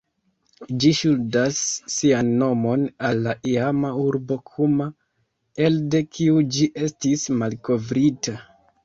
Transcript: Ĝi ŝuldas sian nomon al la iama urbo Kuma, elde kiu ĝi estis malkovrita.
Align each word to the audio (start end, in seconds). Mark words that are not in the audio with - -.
Ĝi 0.83 0.89
ŝuldas 0.99 1.57
sian 1.95 2.31
nomon 2.43 2.85
al 3.09 3.21
la 3.27 3.35
iama 3.49 3.91
urbo 4.05 4.39
Kuma, 4.53 4.87
elde 5.67 6.03
kiu 6.17 6.41
ĝi 6.57 6.71
estis 6.89 7.27
malkovrita. 7.43 8.35